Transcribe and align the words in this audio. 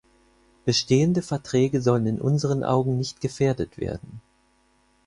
Bestehende 0.65 1.21
Verträge 1.21 1.79
sollen 1.79 2.07
in 2.07 2.19
unseren 2.19 2.63
Augen 2.63 2.97
nicht 2.97 3.21
gefährdet 3.21 3.77
werden. 3.77 4.19